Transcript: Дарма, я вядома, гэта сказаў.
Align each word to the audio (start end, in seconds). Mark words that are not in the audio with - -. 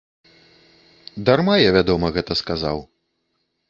Дарма, 1.29 1.55
я 1.67 1.79
вядома, 1.79 2.07
гэта 2.19 2.43
сказаў. 2.45 2.77